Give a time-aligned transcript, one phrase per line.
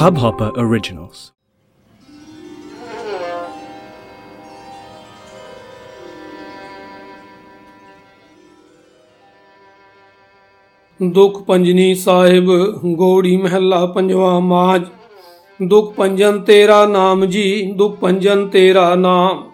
[0.00, 1.20] Hubhopper Originals.
[11.02, 12.44] ਦੁਖ ਪੰਜਨੀ ਸਾਹਿਬ,
[12.86, 14.82] ਗੋੜੀ ਮਹਿਲਾ ਪੰਜਵਾ ਮਾਜ।
[15.62, 19.44] ਦੁਖ ਪੰਜਨ ਤੇਰਾ ਨਾਮ ਜੀ, ਦੁਖ ਪੰਜਨ ਤੇਰਾ ਨਾਮ।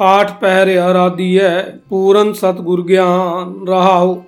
[0.00, 4.22] ਆਠ ਪਹਿਰ ਆਰਾਧੀਐ, ਪੂਰਨ ਸਤਗੁਰ ਗਿਆਨ ਰਹਾਉ।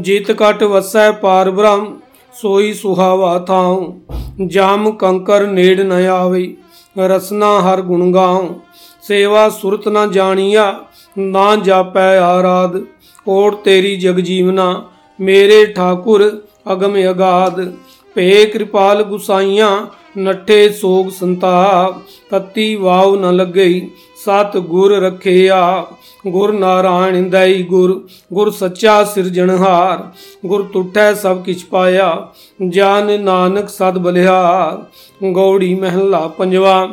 [0.00, 2.00] ਜਿਤ ਕਟ ਵਸੈ ਪਾਰ ਬ੍ਰਹਮ
[2.38, 3.92] ਸੋਈ ਸੁਹਾਵਾ ਥਾਉ,
[4.46, 6.54] ਜਾਮ ਕੰਕਰ ਨੇੜ ਨ ਆਵੇ
[6.98, 8.48] ਰਸਨਾ ਹਰ ਗੁਣ ਗਾਉ,
[9.04, 10.74] ਸੇਵਾ ਸੁਰਤ ਨ ਜਾਣੀਆ,
[11.16, 12.76] ਨਾ ਜਾਪੈ ਆਰਾਧ
[13.26, 14.82] ਓੜ ਤੇਰੀ ਜਗ ਜੀਵਨਾ,
[15.18, 16.30] ਮੇਰੇ ਠਾਕੁਰ
[16.72, 17.60] ਅਗਮ ਅਗਾਧ
[18.16, 19.70] ਭੇ ਕਿਰਪਾਲ ਗੁਸਾਈਆਂ,
[20.18, 23.80] ਨੱਠੇ ਸੋਗ ਸੰਤਾਪ, ਤਤੀ ਵਾਉ ਨ ਲੱਗਈ
[24.18, 25.86] ਸਤ ਗੁਰ ਰਖਿਆ,
[26.26, 28.00] ਗੁਰ ਨਾਰਾਇਣ ਦਈ ਗੁਰ
[28.32, 30.02] ਗੁਰ ਸੱਚਾ ਸਿਰਜਣਹਾਰ
[30.46, 32.32] ਗੁਰ ਤੁਠੈ ਸਭ ਕਿਛ ਪਾਇਆ,
[32.68, 34.84] ਜਾਨ ਨਾਨਕ ਸਦ ਬਲਿਹਾਰ,
[35.32, 36.88] ਗੌੜੀ ਮਹਿਲਾ ਪੰਜਵਾ,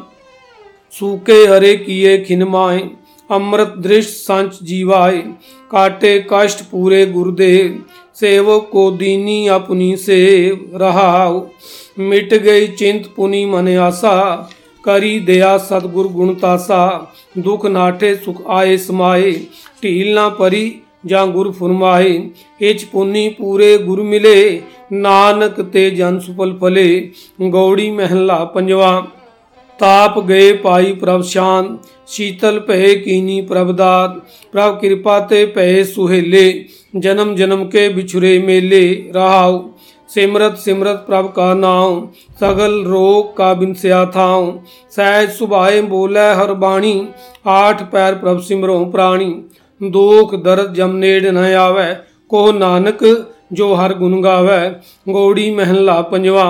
[0.91, 2.88] ਸੂਕੇ ਹਰੇ ਕੀਏ ਖਿਨਮਾਏ
[3.30, 5.22] ਅੰਮ੍ਰਿਤ ਦ੍ਰਿਸ਼ ਸੰਚ ਜੀਵਾਏ,
[5.69, 7.80] ਕਾਟੇ ਕਸ਼ਟ ਪੂਰੇ ਗੁਰਦੇਵ,
[8.16, 11.47] ਸੇਵਕ ਕੋ ਦੀਨੀ ਆਪਣੀ ਸੇਵ ਰਹਾਉ,
[12.00, 14.47] ਮਿਟ ਗਈ ਚਿੰਤ ਪੁਨੀ ਮਨ ਆਸਾ
[14.86, 17.05] ਕਰੀ ਦਇਆ ਸਤਗੁਰ ਗੁਣ ਤਾਸਾ,
[17.39, 19.33] ਦੁਖ ਨਾਠੇ ਸੁਖ ਆਏ ਸਮਾਏ,
[19.83, 20.72] ਢੀਲ ਨਾ ਪਰੀ
[21.05, 22.22] ਜਾਂ ਗੁਰ ਫਰਮਾਏ
[22.61, 27.11] ਇਚ ਪੁਨੀ ਪੂਰੇ ਗੁਰ ਮਿਲੇ, ਨਾਨਕ ਤੇ ਜਨ ਸੁਪਲ ਫਲੇ,
[27.52, 29.06] ਗੌੜੀ ਮਹਿਲਾ ਪੰਜਵਾ,
[29.80, 34.17] ਤਾਪ ਗਏ ਪਾਈ ਪ੍ਰਭ ਸ਼ਾਨ, ਸ਼ੀਤਲ ਭਏ ਕੀਨੀ ਪ੍ਰਭ ਦਾਤ,
[34.53, 39.63] ਪ੍ਰਭ ਕਿਰਪਾ ਤੇ ਭਏ ਸੁਹੇਲੇ, ਜਨਮ ਜਨਮ ਕੇ ਵਿਛੁਰੇ ਮੇਲੇ, ਰਹਾਉ।
[40.16, 42.08] सिमरत सिमरत प्रभ का नाम,
[42.39, 44.52] सगल रोग का बिनस्या थाऊं।
[44.91, 46.95] सहज सुभाए बोले हर बाणी,
[47.47, 49.31] आठ पैर प्रभ सिमरो प्राणी।
[49.81, 51.94] दुख दर्द जमनेड न आवे
[52.30, 53.03] को नानक
[53.53, 54.59] जो हर गुण गावे।
[55.11, 56.45] गौड़ी महला पंजवा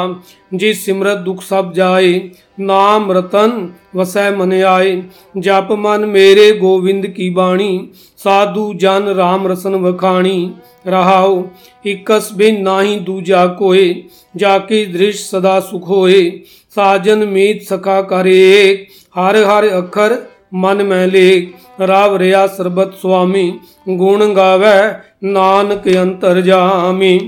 [0.54, 2.12] जी सिमरत दुख सब जाए,
[2.60, 4.94] नाम रतन वसै मन आए।
[5.38, 7.72] जप मन मेरे गोविंद की बाणी
[8.25, 10.51] ਸਾਧੂ ਜਨ RAM ਰਸਨ ਵਖਾਣੀ
[10.87, 11.43] ਰਹਾਉ
[11.87, 13.95] ਇਕਸ ਬਿਨ ਨਾਹੀ ਦੂਜਾ ਕੋਏ
[14.37, 16.31] ਜਾ ਕੀ ਦ੍ਰਿਸ਼ ਸਦਾ ਸੁਖ ਹੋਏ
[16.77, 18.87] ਸਾਜਨ ਮੀਤ ਸਖਾ ਕਰੇ
[19.19, 20.17] ਹਰ ਹਰ ਅੱਖਰ
[20.55, 21.47] ਮਨ ਮੈਂ ਲੇ
[21.81, 23.53] ਰਾਵ ਰਿਆ ਸਰਬਤ ਸੁਆਮੀ
[23.89, 24.73] ਗੁਣ ਗਾਵੇ
[25.25, 27.19] ਨਾਨਕ ਅੰਤਰ ਜਾਮੀ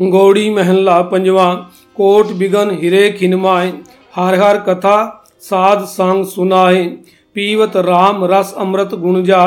[0.00, 1.54] ਗੋੜੀ ਮਹਿਲਾ ਪੰਜਵਾ
[1.96, 3.72] ਕੋਟ ਬਿਗਨ ਹਿਰੇ ਖਿਨਮਾਏ
[4.14, 4.96] ਹਰ ਹਰ ਕਥਾ
[5.40, 6.88] ਸਾਧ ਸੰਗ ਸੁਨਾਏ
[7.35, 9.45] पीवत राम रस अमृत गुणजा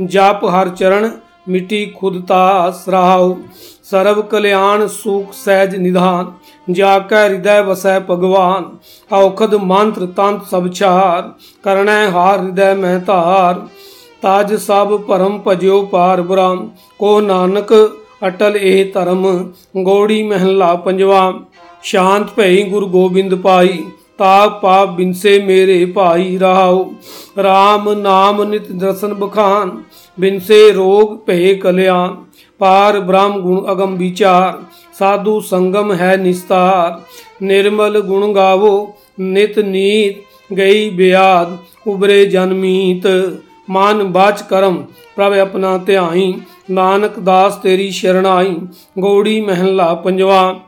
[0.00, 1.10] जाप हर चरण
[1.48, 3.36] मिट्टी खुदता सराव
[3.84, 6.32] सर्व कल्याण, सुख सहज निधान।
[6.72, 8.64] जाके हृदय वसै भगवान।
[9.12, 10.70] औखद मंत्र तंत सब
[11.64, 13.54] करण हार हृदय महतार
[14.22, 16.70] ताज सब परम भजो पार ब्रह्म।
[17.00, 17.72] को नानक
[18.22, 19.24] अटल ए धर्म।
[19.84, 21.22] गौड़ी महला पंजवा।
[21.84, 23.84] शांत भई गुरु गोबिंद पाई।
[24.18, 26.84] ਭਈ ਗੁਰੂ ਗੋਬਿੰਦ ਪਾਈ ਤਾਪ ਪਾਪ ਬਿਨਸੇ ਮੇਰੇ ਭਾਈ ਰਹਾਉ।
[27.38, 29.82] RAM ਨਾਮ ਨਿਤ ਦਰਸ਼ਨ ਬਖਾਨ,
[30.20, 32.14] ਬਿਨਸੇ ਰੋਗ ਭੇ ਕਲਿਆਣ।
[32.58, 34.58] ਪਾਰ ਬ੍ਰਹਮ ਗੁਣ ਅਗਮ ਵਿਚਾਰ,
[34.98, 37.00] ਸਾਧੂ ਸੰਗਮ ਹੈ ਨਿਸਤਾਰ।
[37.42, 40.16] ਨਿਰਮਲ ਗੁਣ ਗਾਵੋ, ਨਿਤ ਨੀਤ
[40.56, 41.56] ਗਈ ਬਿਆਦ,
[41.86, 43.06] ਉਬਰੇ ਜਨਮੀਤ
[43.70, 44.84] ਮਾਨ ਬਾਚ ਕਰਮ,
[45.16, 46.34] ਪ੍ਰਭ ਆਪਣਾ ਧਿਆਈ।
[46.70, 48.56] ਨਾਨਕ ਦਾਸ ਤੇਰੀ ਸ਼ਰਣਾਈ,
[48.98, 50.60] ਗੌੜੀ ਮਹਿਲਾ ਪੰਜਵਾ।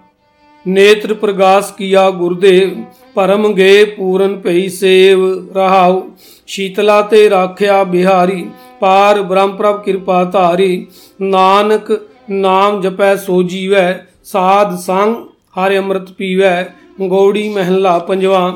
[0.68, 2.70] ਨੇਤਰ ਪ੍ਰਗਾਸ ਕੀਆ ਗੁਰਦੇਵ
[3.14, 5.20] ਪਰਮ ਗੇ ਪੂਰਨ ਭਈ ਸੇਵ
[5.56, 6.02] ਰਹਾਉ,
[6.48, 8.46] ਸ਼ੀਤਲਾ ਤੇ ਰਾਖਿਆ ਬਿਹਾਰੀ,
[8.80, 10.86] ਪਾਰ ਬ੍ਰਹਮ ਪ੍ਰਭ ਕਿਰਪਾ ਧਾਰੀ,
[11.20, 11.92] ਨਾਨਕ
[12.30, 15.16] ਨਾਮ ਜਪੈ ਸੋ ਜੀਵੈ, ਸਾਧ ਸੰਗ
[15.56, 16.64] ਹਰਿ ਅੰਮ੍ਰਿਤ ਪੀਵੈ,
[17.00, 18.48] ਗੌੜੀ ਮਹਿਲਾ ਪੰਜਵਾ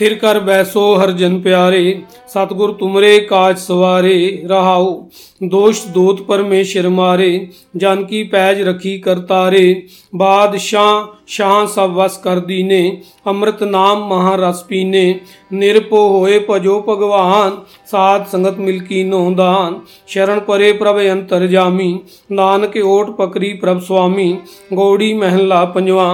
[0.00, 5.08] थिर कर बैसो हर जन प्यारे। सतगुर तुमरे काज सवारे, रहाओ।
[5.42, 6.42] दोष दोत पर
[6.88, 9.82] मारे जानकी पैज रखी कर तारे।
[10.14, 15.20] बादशाह, शाह सब वस कर दीने, अमृत नाम महारस पीने।
[15.52, 17.50] निरपो होए पजो भगवान,
[17.86, 22.00] साध संगत मिलकी नोदान। शरण परे प्रभ अंतर जामी,
[22.32, 24.38] नानक ओट पकरी प्रभ स्वामी।
[24.72, 26.12] गौड़ी महला पंजवा,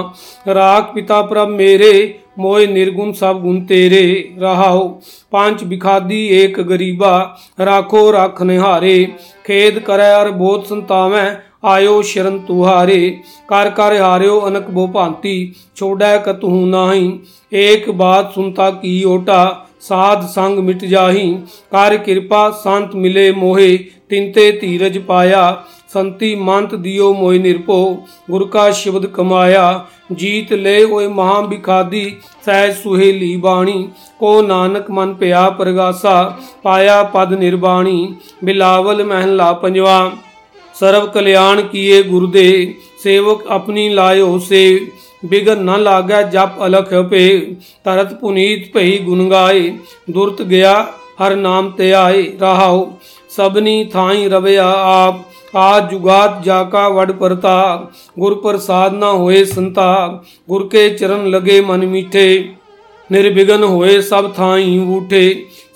[0.49, 5.01] राख पिता प्रभ मेरे ਮੋਇ ਨਿਰਗੁਣ ਸਭ ਗੁਣ ਤੇਰੇ ਰਹਾਉ।
[5.31, 9.07] ਪੰਜ ਬਿਖਾਦੀ ਏਕ ਗਰੀਬਾ, ਰਾਖੋ ਰਖ ਨਿਹਾਰੇ।
[9.45, 13.19] ਖੇਦ ਕਰੈ ਅਰ ਬੋਧ ਸੰਤਾਵੈ, ਆਇਓ ਸ਼ਰਨ ਤੁਹਾਰੇ।
[13.49, 17.21] ਕਰ ਕਰ ਹਾਰਿਓ ਅਨਕ ਬੋ ਭਾਂਤੀ, ਛੋੜੈ ਕਤੂ ਨਾਹੀ।
[17.55, 21.35] ਏਕ ਬਾਤ ਸੁਨਤਾ ਕੀ ਓਟਾ, ਸਾਧ ਸੰਗ ਮਿਟ ਜਾਹੀ।
[21.73, 23.79] ਕਰ ਕਿਰਪਾ, ਸੰਤ ਮਿਲੇ ਮੋਹੇ
[24.09, 31.07] ਤਿੰਤੇ ਧੀਰਜ ਪਾਇਆ। ਸੰਤੀ ਮੰਤ ਦਿਓ ਮੋਇ ਨਿਰਪੋ ਗੁਰ ਕਾ ਸ਼ਬਦ ਕਮਾਇਆ, ਜੀਤ ਲੈ ਓਏ
[31.07, 32.05] ਮਹਾ ਬਿਖਾਦੀ
[32.47, 33.89] ਸਹਿ ਸੁਹੇਲੀ ਬਾਣੀ,
[34.19, 40.11] ਕੋ ਨਾਨਕ ਮਨ ਪਿਆ ਪ੍ਰਗਾਸਾ, ਪਾਇਆ ਪਦ ਨਿਰਬਾਣੀ, ਬਿਲਾਵਲ ਮਹਿਲਾ ਪੰਜਵਾ।
[40.75, 44.87] ਸਰਬ ਕਲਿਆਣ ਕੀਏ ਗੁਰਦੇ, ਸੇਵਕ ਆਪਣੀ ਲਾਇਓ ਸੇ,
[45.27, 47.55] ਬਿਗਨ ਨ ਲਾਗੈ ਜਪ ਅਲਖ ਪੇ,
[47.85, 49.73] ਤਰਤ ਪੁਨੀਤ ਭਈ ਗੁਣ ਗਾਏ,
[50.11, 50.75] ਦੁਰਤ ਗਿਆ
[51.23, 52.87] ਹਰ ਨਾਮ ਤੇ ਆਏ, ਰਹਾਉ,
[53.31, 55.25] ਸਭਨੀ ਥਾਈ ਰਵਿਆ ਆਪ।
[55.55, 57.59] आज जुगात जाका वड परता
[58.19, 59.91] गुर प्रसाद न होए संता
[60.49, 62.29] गुर के चरण लगे मन मीठे
[63.11, 65.23] निर्विघ्न होए सब थाई उठे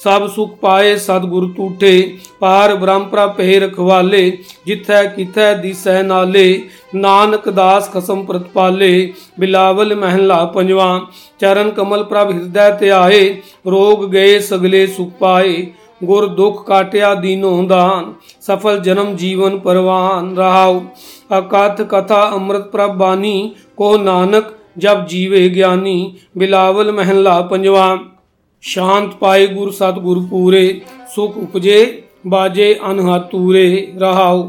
[0.05, 1.93] सब सुख पाए सतगुर टूठे
[2.41, 4.23] पार ब्रह्म प्रपे रखवाले
[4.67, 6.47] जिथै किथै दिसै नाले
[6.99, 8.93] नानक दास खसम प्रतपाले
[9.41, 10.89] बिलावल महला पंजवा
[11.41, 13.23] चरण कमल प्रभ हृदय ते आए
[13.71, 15.55] रोग गए सगले सुख पाए
[16.01, 18.13] गुर दुख काट्या दीनो दान
[18.43, 20.79] सफल जन्म जीवन परवान रहाओ
[21.33, 23.37] अकाथ कथा अमृत प्रभ बानी
[23.79, 25.97] को नानक जब जीवे ज्ञानी
[26.39, 27.89] बिलावल महला पंजवा
[28.65, 30.65] शांत पाए गुर सतगुर पूरे
[31.15, 31.81] सुख उपजे
[32.27, 33.69] बाजे अनहातूरे
[34.01, 34.43] रहाओ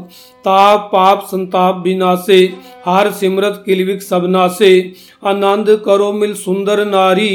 [0.44, 2.38] ताप पाप संताप विनाशे
[2.86, 4.72] हार सिमरत किलविक सबनासे
[5.24, 7.30] आनंद करो मिल सुंदर नारी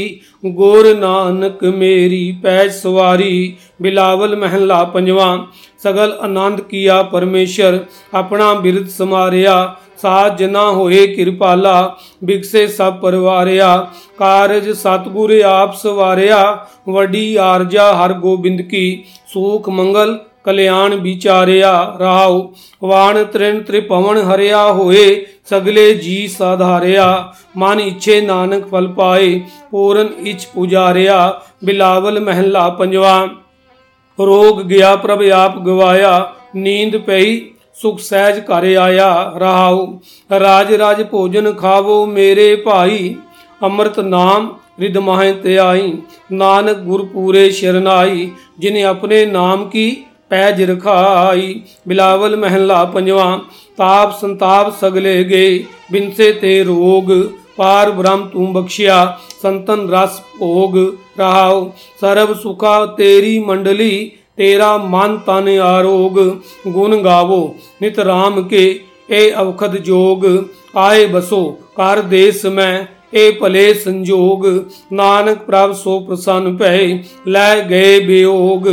[0.51, 3.33] गोर नानक मेरी पैज सवारी
[3.82, 5.36] ਬਿਲਾਵਲ ਮਹਿਲਾ ਪੰਜਵਾ
[5.80, 7.78] ਸਗਲ ਆਨੰਦ ਕੀਆ ਪਰਮੇਸ਼ਰ
[8.14, 13.76] ਆਪਣਾ ਬਿਰਦ ਸਮਾਰਿਆ ਸਾਜ ਜਨਾ ਹੋਏ ਕਿਰਪਾਲਾ ਬਿਕਸੇ ਸਭ ਪਰਵਾਰਿਆ
[14.18, 16.42] ਕਾਰਜ ਸਤਗੁਰ ਆਪ ਸਵਾਰਿਆ
[16.88, 22.48] ਵੱਡੀ ਆਰਜਾ ਹਰ ਗੋਬਿੰਦ ਕੀ ਸੂਖ ਮੰਗਲ ਕਲਿਆਣ ਵਿਚਾਰਿਆ ਰਾਉ
[22.82, 25.04] ਵਾਣ ਤ੍ਰਿਣ ਤ੍ਰਿਪਵਨ ਹਰਿਆ ਹੋਏ
[25.46, 27.06] ਸਗਲੇ ਜੀ ਸਾਧਾਰਿਆ
[27.56, 29.40] ਮਨ ਇਛੇ ਨਾਨਕ ਫਲ ਪਾਏ
[29.70, 33.28] ਪੂਰਨ ਇਚ ਪੁਜਾਰਿਆ ਬਿਲਾਵਲ ਮਹਿਲਾ ਪੰਜਵਾ
[34.18, 37.40] ਰੋਗ ਗਿਆ ਪ੍ਰਭ ਆਪ ਗਵਾਇਆ ਨੀਂਦ ਪਈ
[37.76, 39.86] ਸੁਖ ਸਹਿਜ ਘਰ ਆਇਆ ਰਹਾਉ
[40.30, 43.14] ਰਾਜ ਰਾਜ ਭੋਜਨ ਖਾਵੋ ਮੇਰੇ ਭਾਈ
[43.60, 45.92] ਅੰਮ੍ਰਿਤ ਨਾਮ ਰਿਦ ਮਾਹੇ ਤੇ ਆਈ
[46.32, 49.90] ਨਾਨਕ ਗੁਰ ਪੂਰੇ ਸ਼ਰਨਾਈ ਜਿਨੇ ਆਪਣੇ ਨਾਮ ਕੀ
[50.30, 53.38] ਪੈਜ ਰਖਾਈ ਬਿਲਾਵਲ ਮਹਿਲਾ ਪੰਜਵਾ
[53.78, 55.62] ਤਾਪ ਸੰਤਾਪ ਸਗਲੇ ਗਏ
[55.92, 57.10] ਬਿਨਸੇ ਤੇ ਰੋਗ
[57.57, 59.03] पार ब्रह्म तुम बख्शिया,
[59.37, 60.77] संतन रस भोग
[61.19, 61.49] रहा
[62.01, 63.93] सर्व सुखा तेरी मंडली,
[64.37, 66.19] तेरा मन तन आरोग।
[66.67, 67.39] गुण गावो,
[67.81, 68.65] नित राम के
[69.11, 70.27] ए अवखद जोग।
[70.77, 71.43] आए बसो,
[71.77, 74.45] कर देश में ए भले संजोग।
[74.93, 76.79] नानक प्रभ सो प्रसन्न पै
[77.27, 78.67] लै गए बेयोग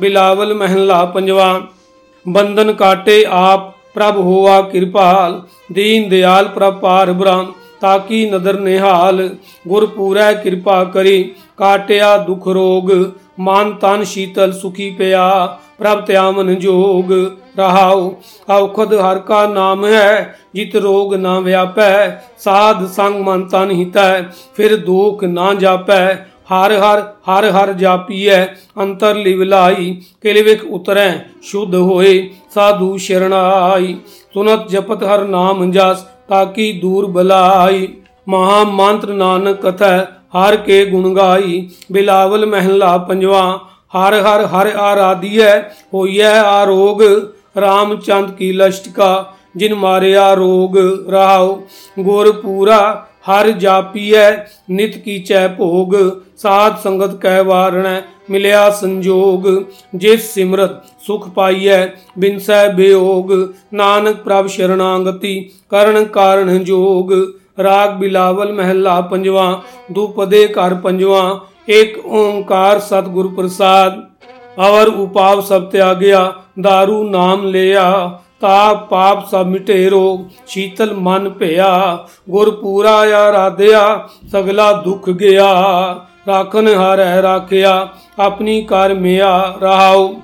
[0.00, 1.46] बिलावल महला पंजवा,
[2.26, 5.32] बंधन काटे आप, प्रभ होवा कृपाल।
[5.72, 9.30] दीन दयाल प्रभ पार ब्रह्म। ताकि नदर निहाल
[9.68, 11.22] गुरपुरै कृपा करी।
[11.58, 12.92] काटिया दुख रोग,
[13.40, 15.46] मान तान शीतल सुखी पया।
[15.78, 17.12] प्रभ त्यामन जोग,
[17.58, 18.14] रहाओ।
[18.50, 24.22] औखद हर का नाम है, जित रोग ना व्यापै। साध संग मन तन हितै,
[24.56, 28.30] फिर दुख ना जापै। हर हर हर हर जापिय,
[28.76, 32.18] अंतर लिवलाई। किलविक उतरै, शुद्ध होए,
[32.54, 33.96] साधु शरणाई।
[34.34, 37.88] सुनत जपत हर नाम जस ताकि दूर भलाई
[38.28, 39.90] महामंत्र नानक कथा,
[40.32, 43.42] हर के गुण गाई। बिलावल महला पंजवा,
[43.92, 45.44] हर हर हर आराधिय
[45.94, 47.02] हो यह आरोग।
[47.56, 49.12] रामचंद की लष्ट का,
[49.56, 50.76] जिन मारे आरोग
[51.10, 51.46] राव
[51.98, 52.80] गोरपुरा
[53.28, 54.14] हर जापिय
[54.70, 55.96] नित की चै भोग।
[56.36, 57.88] साध संगत कै वारण,
[58.30, 59.48] मिलया संजोग।
[59.94, 63.32] जिस सिमरत सुख पाइय बिनसै बेयोग
[63.74, 65.34] नानक प्रभ शरणागति
[65.70, 67.12] करण कारण जोग।
[67.60, 69.46] राग बिलावल महला पंजवा,
[69.92, 71.22] दुपदे कर पंजवा।
[71.68, 74.04] एक ओंकार सतगुरु प्रसाद
[74.58, 76.20] अवर उपाव सब त्यागया,
[76.58, 77.84] दारू नाम लिया।
[78.40, 81.98] ਤਾਪ ਪਾਪ ਸਭ ਮਿਟੇ ਰੋਗ ਸ਼ੀਤਲ ਮਨ ਭਿਆ
[82.30, 85.52] ਗੁਰ ਪੂਰਾ ਆਰਾਧਿਆ, ਸਗਲਾ ਦੁੱਖ ਗਿਆ।
[86.28, 90.14] ਰਾਖਨ ਹਾਰੈ ਰਾਖਿਆ, ਆਪਣੀ ਕਰ ਮਿਆ ਰਹਾਉ।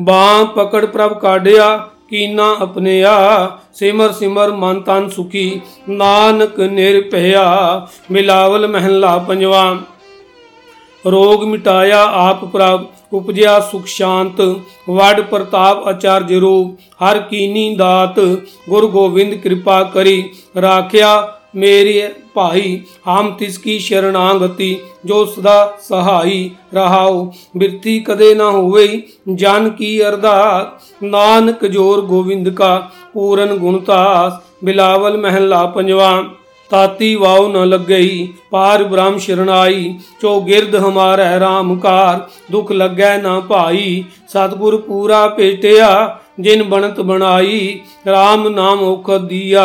[0.00, 1.76] ਬਾਹ ਪਕੜ ਪ੍ਰਭ ਕਾਢਿਆ,
[2.08, 9.76] ਕੀਨਾ ਆਪਣਿਆ ਸਿਮਰ ਸਿਮਰ ਮਨ ਤਨ ਸੁਖੀ, ਨਾਨਕ ਨਿਰਭਇਆ। ਮਿਲਾਵਲ ਮਹਿਲਾ ਪੰਜਵਾ।
[11.06, 14.40] ਰੋਗ ਮਿਟਾਇਆ, ਆਪ ਪ੍ਰਭ ਉਪਜਿਆ, ਸੁਖ ਸ਼ਾਂਤ,
[14.90, 18.20] ਵਡ ਪ੍ਰਤਾਪ ਆਚਾਰਜ ਰੂਪ ਹਰ ਕੀਨੀ ਦਾਤ
[18.68, 20.30] ਗੁਰ ਗੋਬਿੰਦ ਕਿਰਪਾ ਕਰੀ।
[20.60, 22.02] ਰਾਖਿਆ ਮੇਰੀ
[22.34, 29.02] ਭਾਈ, ਹਮ ਤਿਸ ਕੀ ਸ਼ਰਣਾਗਤੀ, ਜੋ ਸਦਾ ਸਹਾਈ ਰਹਾਉ। ਬਿਰਤੀ ਕਦੇ ਨਾ ਹੋਵੇ,
[29.34, 34.32] ਜਨ ਕੀ ਅਰਦਾਸ। ਨਾਨਕ ਜੋਰ ਗੋਬਿੰਦ ਕਾ, ਪੂਰਨ ਗੁਣਤਾਸ
[34.64, 36.24] ਬਿਲਾਵਲ ਮਹਿਲਾ ਪੰਜਵਾ।
[36.72, 38.16] ताती वाव न लग गई
[38.52, 39.84] पार ब्रह्म शरणाई
[40.22, 42.16] चो गिरद हमारा राम कार
[42.52, 43.86] दुख लगै न भाई
[44.34, 45.90] सतगुर पूरा पेटिया
[46.40, 47.60] जिन बनत बनाई
[48.08, 49.64] राम नाम ओख दिया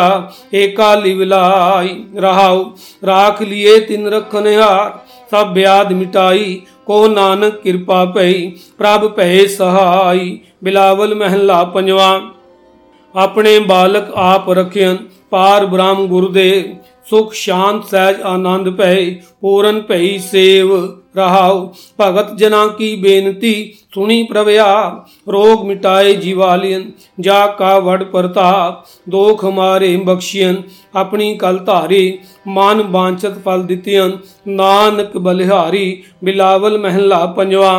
[0.54, 2.62] एका लिवलाई रहाओ
[3.04, 4.96] राख लिए तिन रखनहार
[5.30, 6.48] सब ब्याद मिटाई
[6.86, 8.34] को नानक कृपा पई
[8.78, 10.28] प्रभ पहे सहाई
[10.64, 12.10] बिलावल महला पंजवा
[13.14, 14.96] अपने बालक आप रखियन
[15.32, 16.62] पार ब्राह्म गुरुदेव
[17.10, 18.94] सुख शांत सहज आनंद पै
[19.40, 20.72] पूरन पै सेव
[21.16, 21.58] रहाओ।
[21.98, 23.52] भगत जना की बेनती
[23.94, 24.66] सुनी प्रव्या
[25.28, 26.82] रोग मिटाए जीवालियन,
[27.20, 30.62] जा का वड प्रताप, दोख हमारे बख्शियन,
[30.94, 32.02] अपनी कल धारे,
[32.48, 35.86] मान बांछत फल दितियन, नानक बलिहारी,
[36.24, 37.72] बिलावल महला पंजवा।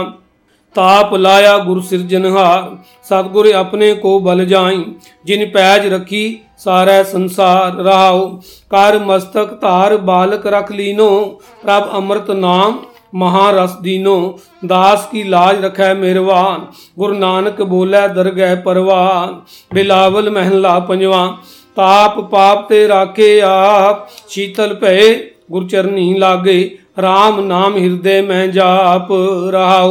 [0.78, 4.84] ਤਾਪ ਲਾਇਆ ਗੁਰ ਸਿਰਜਨਹਾਰ ਸਤਗੁਰ ਆਪਣੇ ਕੋ ਬਲ ਜਾਈ,
[5.26, 8.28] ਜਿਨ ਪੈਜ ਰੱਖੀ ਸਾਰਾ ਸੰਸਾਰ ਰਹਾਉ
[8.72, 12.78] ਕਰ ਮਸਤਕ ਧਾਰ ਬਾਲਕ ਰਖ ਲੀਨੋ, ਪ੍ਰਭ ਅੰਮ੍ਰਿਤ ਨਾਮ
[13.16, 16.66] ਮਹਾਰਸ ਦੀਨੋ। ਦਾਸ ਕੀ ਲਾਜ ਰਖੈ ਮਿਹਰਵਾਨ
[17.00, 19.40] ਗੁਰੂ ਨਾਨਕ ਬੋਲੇ ਦਰਗਹਿ ਪਰਵਾਨ।
[19.74, 21.38] ਬਿਲਾਵਲ ਮਹਿਲਾ ਪੰਜਵਾ,
[21.78, 25.16] ਤਾਪ ਪਾਪ ਤੇ ਰਾਖੇ ਆਪ, ਸ਼ੀਤਲ ਭਏ
[25.50, 26.62] गुरचरणी लागे
[27.00, 29.08] राम नाम हृदय में जाप
[29.54, 29.86] रहा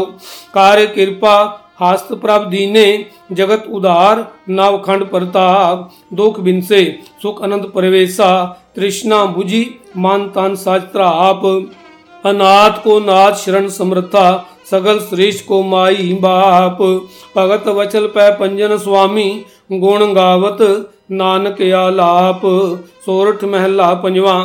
[0.54, 1.36] कार्य कृपा
[1.80, 2.86] हस्त प्राप्त दीने
[3.32, 6.82] जगत उदार नवखंड प्रताप दुख बिनसे
[7.22, 8.30] सुख अनंत प्रवेशा
[8.76, 9.64] तृष्णा बुझी
[9.96, 11.42] मन तन शास्त्रा आप
[12.24, 14.26] अनाथ को नाथ शरण समर्था
[14.70, 16.82] सगल श्रेष्ठ को माई बाप
[17.36, 19.28] भगत वचल पै पंजन स्वामी
[19.74, 20.62] गुण गावत
[21.11, 22.45] ਨਾਨਕ ਆਲਾਪ
[23.05, 24.35] ਸੋਰਠ ਮਹਿਲਾ ਪੰਜਵਾ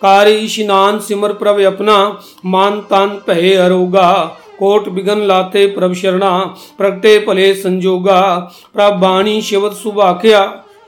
[0.00, 1.98] ਕਾਰੀ ਇਸ਼ਨਾਨ ਸਿਮਰ ਪ੍ਰਭ ਆਪਣਾ
[2.46, 6.38] ਮਨ ਤਨ ਭੈ ਅਰੋਗਾ ਕੋਟ ਬਿਗਨ ਲਾਤੇ ਪ੍ਰਭ ਸ਼ਰਣਾ
[6.78, 10.46] ਪ੍ਰਗਟੇ ਭਲੇ ਸੰਜੋਗਾ ਪ੍ਰਭ ਬਾਣੀ ਸ਼ਬਦ ਸੁਭਾਖਿਆ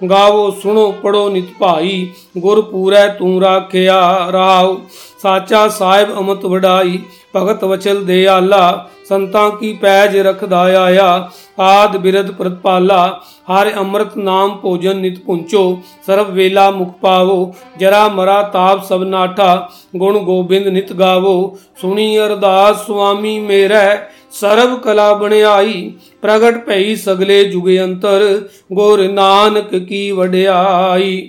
[0.10, 2.08] ਗਾਵੋ, ਸੁਣੋ ਪੜੋ ਨਿਤ ਭਾਈ,
[2.38, 4.78] ਗੁਰ ਪੂਰੈ ਤੂੰ ਰਾਖਿਆ ਰਾਉ
[5.22, 7.00] ਸਾਚਾ ਸਾਹਿਬ ਅਮਤ ਵਡਾਈ,
[7.36, 11.30] ਭਗਤ ਵਚਲ ਦੇ ਆਲਾ ਸੰਤਾਂ ਕੀ ਪੈਜ ਰਖਦਾ ਆਇਆ।
[11.60, 18.42] ਆਦ ਬਿਰਧ ਪ੍ਰਤਪਾਲਾ, ਹਰ ਅੰਮ੍ਰਿਤ ਨਾਮ ਭੋਜਨ ਨਿਤ ਪੁੰਚੋ, ਸਰਬ ਵੇਲਾ ਮੁਖ ਪਾਵੋ, ਜਰਾ ਮਰਾ
[18.44, 23.98] ਤਾਪ ਸਭ ਨਾਠਾ, ਗੁਣ ਗੋਬਿੰਦ ਨਿਤ ਗਾਵੋ। ਸੁਣੀ ਅਰਦਾਸ ਸੁਆਮੀ ਮੇਰਾ,
[24.32, 25.92] ਸਰਬ ਕਲਾ ਬਣਾਈ
[26.23, 28.25] ਪ੍ਰਗਟ ਭਈ ਸਗਲੇ ਜੁਗੇ ਅੰਤਰ
[28.73, 31.29] ਗੁਰ ਨਾਨਕ ਕੀ ਵਡਿਆਈ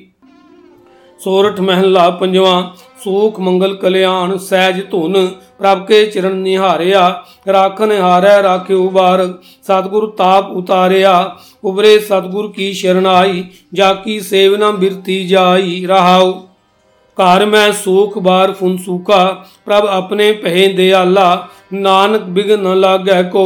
[1.20, 2.62] ਸੋਰਠ ਮਹਿਲਾ ਪੰਜਵਾ
[3.04, 5.28] ਸੂਖ ਮੰਗਲ ਕਲਿਆਣ ਸਹਿਜ ਧੁਨ
[5.60, 7.02] ਪ੍ਰਭ ਕੇ ਚਰਨ ਨਿਹਾਰਿਆ
[7.48, 9.26] ਰਾਖਨ ਹਾਰੈ ਰਾਖਿਓ ਬਾਰ
[9.64, 11.14] ਸਤਿਗੁਰ ਤਾਪ ਉਤਾਰਿਆ
[11.64, 16.34] ਉਬਰੇ ਸਤਿਗੁਰ ਕੀ ਸ਼ਰਨਾਈ ਜਾ ਕੀ ਸੇਵਨਾ ਬਿਰਤੀ ਜਾਈ ਰਹਾਉ
[17.18, 19.24] ਘਰ ਮੈਂ ਸੂਖ ਬਾਰ ਫੁਨ ਸੂਕਾ
[19.66, 23.44] ਪ੍ਰਭ ਆਪਣੇ ਪਹਿ ਦਿਆਲਾ ਨਾਨਕ ਬਿਗਨ ਨ ਲਾਗੈ ਕੋ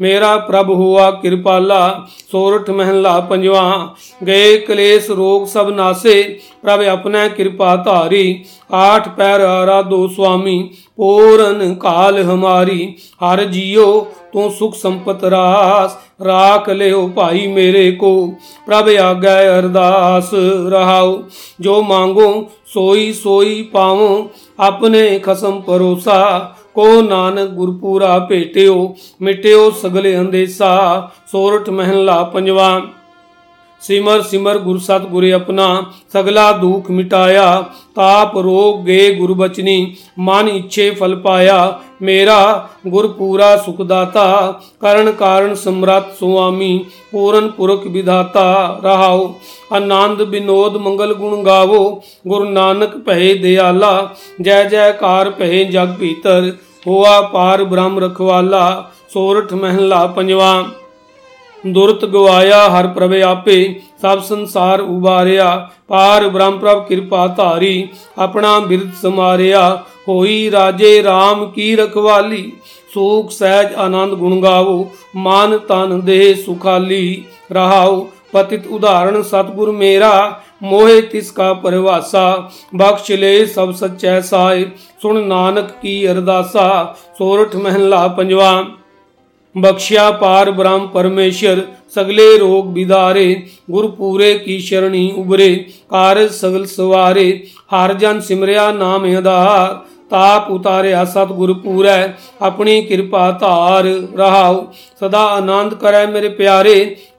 [0.00, 3.94] ਮੇਰਾ ਪ੍ਰਭ ਹੋਆ ਕਿਰਪਾਲਾ ਸੋਰਠ ਮਹਿਲਾ ਪੰਜਵਾ
[4.26, 6.22] ਗਏ ਕਲੇਸ਼ ਰੋਗ ਸਭ ਨਾਸੇ
[6.62, 8.44] ਪ੍ਰਭ ਆਪਣਾ ਕਿਰਪਾ ਧਾਰੀ
[8.74, 10.62] ਆਠ ਪੈਰ ਆਰਾਧੋ ਸੁਆਮੀ
[10.96, 18.10] ਪੂਰਨ ਕਾਲ ਹਮਾਰੀ ਹਰ ਜੀਓ ਤੂੰ ਸੁਖ ਸੰਪਤ ਰਾਸ ਰਾਖ ਲਿਓ ਭਾਈ ਮੇਰੇ ਕੋ
[18.66, 20.32] ਪ੍ਰਭ ਆਗੈ ਅਰਦਾਸ
[20.68, 21.22] ਰਹਾਉ
[21.60, 22.28] ਜੋ ਮੰਗੋ
[22.73, 24.07] सोई सोई पाओ
[24.61, 26.21] अपने खसम परोसा
[26.75, 28.75] को नानक गुरपुरा पेटियो
[29.21, 30.73] मिट्यो सगले अंदेसा
[31.31, 32.69] सोरठ महला पंजवा
[33.81, 37.61] सिमर सिमर गुर सत गुरे अपना सगला दुख मिटाया।
[37.91, 44.25] ताप रोग गे गुरु बचनी, मन इच्छे फल पाया। मेरा गुर पूरा सुखदाता,
[44.81, 48.45] करण कारण सम्राट स्वामी, पूरन पुरख विधाता।
[48.85, 49.33] रहाओ,
[49.73, 56.57] आनंद विनोद मंगल गुण गावो। गुरु नानक पहे दयाला, जय जयकार पहे जग भीतर।
[56.87, 60.71] हुआ पार ब्रह्म रखवाला, सोरठ महला पंजवा।
[61.64, 68.90] ਦੁਰਤ ਗਵਾਇਆ ਹਰ ਪ੍ਰਭ ਆਪੇ ਸਭ ਸੰਸਾਰ ਉਬਾਰਿਆ ਪਾਰ ਬ੍ਰਹਮ ਪ੍ਰਭ ਕਿਰਪਾ ਧਾਰੀ ਆਪਣਾ ਬਿਰਧ
[69.02, 69.68] ਸਮਾਰਿਆ
[70.08, 72.50] ਹੋਈ ਰਾਜੇ RAM ਕੀ ਰਖਵਾਲੀ
[72.94, 74.86] ਸੂਖ ਸਹਿਜ ਆਨੰਦ ਗੁਣ ਗਾਵੋ
[75.16, 83.44] ਮਾਨ ਤਨ ਦੇ ਸੁਖਾਲੀ ਰਹਾਉ ਪਤਿਤ ਉਦਾਹਰਣ ਸਤਗੁਰ ਮੇਰਾ ਮੋਹਿ ਤਿਸ ਕਾ ਪਰਵਾਸਾ ਬਖਸ਼ ਲੈ
[83.44, 84.64] ਸਭ ਸਚੈ ਸਾਇ
[85.02, 88.06] ਸੁਣ ਨਾਨਕ ਕੀ ਅਰਦਾਸਾ ਸੋਰਠ ਮਹਿਲਾ
[89.55, 91.61] बख्शिया पार ब्रह्म परमेश्वर,
[91.95, 93.27] सगले रोग बिदारे,
[93.71, 95.55] गुरपुरे की शरणी उबरे
[95.91, 99.73] कार सगल सवारे, हार जन सिमरिया नाम आधार
[100.11, 101.99] ताप उतारिया सतगुर पूरै,
[102.41, 103.85] अपनी कृपा धार
[104.17, 104.55] रहाओ।
[105.01, 106.73] सदा आनंद करै मेरे प्यारे,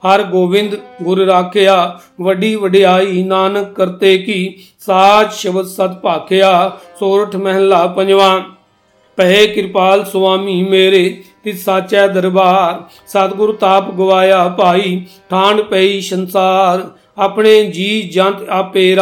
[0.05, 1.77] हर गोविंद गुर राखिया।
[2.21, 4.39] वड्डी वड्याई नानक करते की
[4.79, 6.51] साच शब्द सत भाखिया
[6.99, 8.29] सोरठ महला पंजवा।
[9.17, 11.03] पहे कृपाल स्वामी मेरे
[11.45, 18.93] ਤਿਸ ਸਾਚੈ ਦਰਬਾਰ ਸਤਿਗੁਰ ਤਾਪ ਗਵਾਇਆ ਭਾਈ ਠਾਂਡ ਪਈ ਸੰਸਾਰ। ਆਪਣੇ ਜੀ ਜੰਤ ਆਪੇ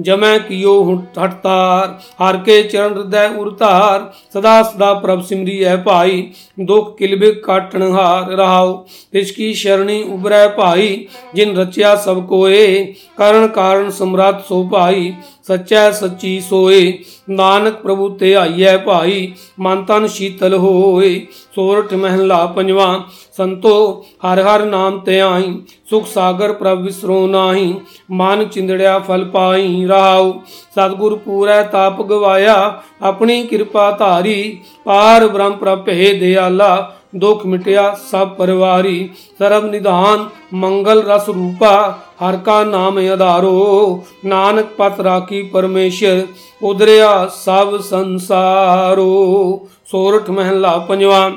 [0.00, 6.96] ਜਮੈ ਕਿਓ ਹਟਤਾਰ ਹਰ ਕੇ ਚਰਨ ਹਿਰਦੈ ਉਰਤਾਰ ਸਦਾ ਸਦਾ ਪ੍ਰਭ ਸਿਮਰੀ ਹੈ ਭਾਈ, ਦੁਖ
[6.96, 13.90] ਕਿਲਬੇ ਕਾਟਣ ਹਾਰ ਰਹਾਉ ਤਿਸ ਕੀ ਸ਼ਰਣੀ ਉਬਰੈ ਭਾਈ, ਜਿਨ ਰਚਿਆ ਸਭ ਕੋਏ, ਕਰਨ ਕਾਰਨ
[13.90, 15.12] ਸਮਰਾਤ ਸੋ ਭਾਈ,
[15.42, 16.98] ਸੱਚੈ ਸੱਚੀ ਸੋਏ,
[17.30, 24.64] ਨਾਨਕ ਪ੍ਰਭੂ ਤੇ ਆਈਐ ਭਾਈ, ਮਨ ਤਨ ਸ਼ੀਤਲ ਹੋਏ, ਸੋਰਠ ਮਹਿਲਾ ਪੰਜਵਾ, ਸੰਤੋ ਹਰ ਹਰ
[24.64, 25.54] ਨਾਮ ਤੇ ਆਈ,
[25.90, 27.74] ਸੁਖ ਸਾਗਰ ਪ੍ਰਭ ਵਿਸਰੋ ਨਾਹੀ,
[28.10, 30.32] ਮਨ ਚਿੰਦੜਿਆ ਫਲ ਪਾਈ ਰਹਾਉ
[30.74, 38.28] ਸਤਗੁਰ ਪੂਰੈ ਤਾਪ ਗਵਾਇਆ, ਆਪਣੀ ਕਿਰਪਾ ਧਾਰੀ, ਪਾਰ ਬ੍ਰਹਮ ਪ੍ਰਭ ਭੇ ਦਿਆਲਾ, ਦੁਖ ਮਿਟਿਆ ਸਭ
[38.28, 46.26] ਪਰਿਵਾਰੀ, ਸਰਬ ਨਿਧਾਨ ਮੰਗਲ ਰਸ ਰੂਪਾ, ਹਰ ਕਾ ਨਾਮ ਆਧਾਰੋ, ਨਾਨਕ ਪਤ ਰਾਖੀ ਪਰਮੇਸ਼ਰ,
[46.62, 51.30] ਉਦਰਿਆ ਸਭ ਸੰਸਾਰੋ। ਸੋਰਠ ਮਹਿਲਾ ਪੰਜਵਾ,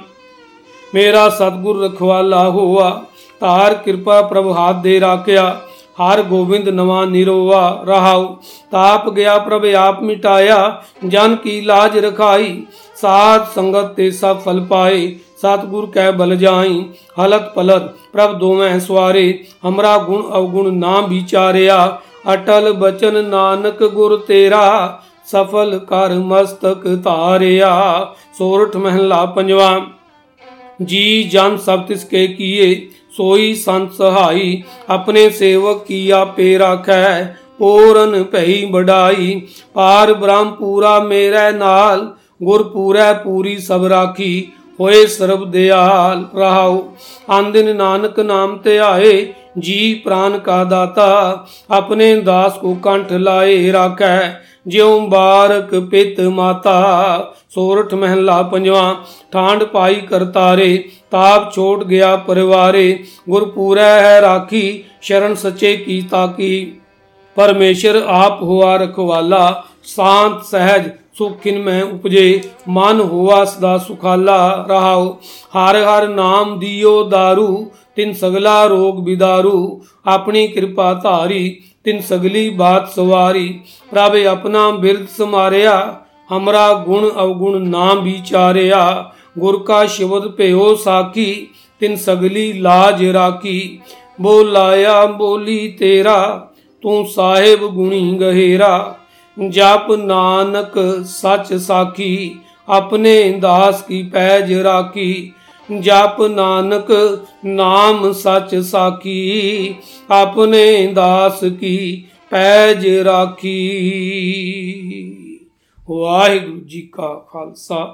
[0.95, 2.89] ਮੇਰਾ ਸਤਗੁਰ ਰਖਵਾਲਾ ਹੋਆ
[3.41, 5.43] ਤਾਰ ਕਿਰਪਾ ਪ੍ਰਭ ਹਾਥ ਦੇ ਰਾਖਿਆ
[5.99, 8.25] हर गोविंद नवा निरोवा रहाउ
[8.71, 10.59] ताप गया प्रभ आप मिटाया,
[11.05, 12.51] जान की लाज रखाई।
[12.97, 15.01] सात संगत ते सब फल पाए,
[15.41, 16.79] सतगुर कै बल जाई।
[17.17, 19.25] हलत पलत प्रभ दो स्वारे,
[19.63, 21.77] हमरा गुण अवगुण ना बिचारिया
[22.27, 24.65] अटल बचन नानक गुर तेरा,
[25.27, 27.73] सफल कर मस्तक तारया।
[28.37, 29.69] सोरठ महला पंजवा,
[30.81, 32.69] जी जन सब तिसके किए।
[33.19, 37.23] ਸੋਈ ਸੰਤ ਸਹਾਈ, ਆਪਣੇ ਸੇਵਕ ਕੀ ਆਪੇ ਰਾਖੈ?
[37.59, 39.41] ਪੂਰਨ ਭਈ ਬੜਾਈ
[39.73, 46.81] ਪਾਰ ਬ੍ਰਹਮ ਪੂਰਾ ਮੇਰੇ ਨਾਲ। ਗੁਰ ਪੂਰੈ, ਪੂਰੀ ਸਭ ਰਾਖੀ, ਹੋਏ ਸਰਬ ਦਿਆਲ। ਰਹਾਉ
[47.31, 54.33] ਆਂਦਿਨ ਨਾਨਕ ਨਾਮ ਤੇ ਆਏ ਜੀ ਪ੍ਰਾਨ ਕਾ ਦਾਤਾ, ਆਪਣੇ ਦਾਸ ਕੋ ਕੰਠ ਲਾਏ ਰਾਖੈ,
[54.67, 58.95] ਜਿਉ ਬਾਰਕ ਪਿਤ ਮਾਤਾ। ਸੋਰਠ ਮਹਿਲਾ ਪੰਜਵਾ
[59.31, 66.71] ਠਾਂਡ ਪਾਈ ਕਰਤਾਰੇ ਤਾਪ ਛੋੜ ਗਿਆ ਪਰਿਵਾਰੇ। ਗੁਰ ਪੂਰੈ ਹੈ ਰਾਖੀ, ਸ਼ਰਨ ਸੱਚੇ ਕੀ ਤਾਕੀ।
[67.35, 75.13] ਪਰਮੇਸ਼ਰ ਆਪ ਹੋਆ ਰਖਵਾਲਾ, ਸ਼ਾਂਤ, ਸਹਿਜ, ਸੁਖਿਨ ਮੈਂ ਉਪਜੇ। ਮਨ ਹੋਆ ਸਦਾ ਸੁਖਾਲਾ, ਰਹਾਉ।
[75.57, 77.65] ਹਰ ਹਰ ਨਾਮ ਦਿਓ दारू
[77.99, 83.59] ਤਿਨ ਸਗਲਾ ਰੋਗ ਬਿਦਾਰੂ, ਆਪਣੀ ਕਿਰਪਾ ਧਾਰੀ, ਤਿਨ ਸਗਲੀ ਬਾਤ ਸਵਾਰੀ।
[83.91, 85.99] ਪ੍ਰਭ ਆਪਣਾ ਬਿਰਦ ਸਮਾਰਿਆ,
[86.37, 91.47] ਹਮਰਾ ਗੁਣ ਅਵਗੁਣ ਨਾਮ ਵਿਚਾਰਿਆ। ਗੁਰ ਕਾ ਸ਼ਬਦ ਭਇਓ ਸਾਖੀ,
[91.79, 93.79] ਤਿਨ ਸਗਲੀ ਲਾਜ ਰਾਖੀ।
[94.21, 96.47] ਬੋਲਾਇਆ ਬੋਲੀ ਤੇਰਾ,
[96.81, 98.95] ਤੂੰ ਸਾਹਿਬ ਗੁਣੀ ਗਹਿਰਾ।
[99.49, 102.35] ਜਪ ਨਾਨਕ ਸਚ ਸਾਖੀ,
[102.69, 105.31] ਆਪਣੇ ਦਾਸ ਕੀ ਪੈਜ ਰਾਖੀ।
[105.68, 106.90] ਜਪ ਨਾਨਕ
[107.44, 109.74] ਨਾਮ ਸਚ ਸਾਖੀ
[110.10, 113.54] ਆਪਣੇ ਦਾਸ ਕੀ ਪੈਜ ਰਾਖੀ
[115.88, 117.84] ਵਾਹਿਗੁਰੂ ਜੀ ਕਾ ਖਾਲਸਾ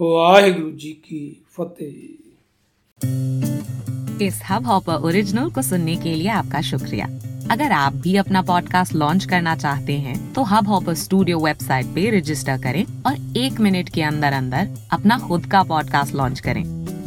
[0.00, 1.92] ਵਾਹਿਗੁਰੂ ਜੀ ਕੀ ਫਤਿਹ
[4.20, 7.06] इस हब हॉपर ओरिजिनल को सुनने के लिए आपका शुक्रिया
[7.50, 12.08] अगर आप भी अपना पॉडकास्ट लॉन्च करना चाहते हैं तो हब हॉपर स्टूडियो वेबसाइट पे
[12.10, 16.77] रजिस्टर करें और एक मिनट के अंदर अंदर अपना खुद का पॉडकास्ट लॉन्च करें